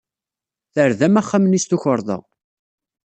Terdam 0.73 1.15
axeddam-nni 1.19 1.59
s 1.63 1.65
tukerḍa. 1.69 2.17